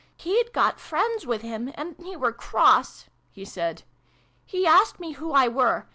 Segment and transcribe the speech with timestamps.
[0.25, 3.05] "He'd got friends with him, and he were cross!"
[3.35, 3.83] he said."
[4.47, 5.85] He asked me who I were.